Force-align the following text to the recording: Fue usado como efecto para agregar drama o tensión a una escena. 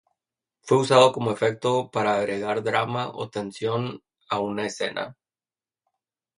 Fue 0.63 0.79
usado 0.79 1.11
como 1.11 1.29
efecto 1.31 1.91
para 1.91 2.15
agregar 2.15 2.63
drama 2.63 3.11
o 3.13 3.29
tensión 3.29 4.01
a 4.31 4.39
una 4.39 4.65
escena. 4.65 5.15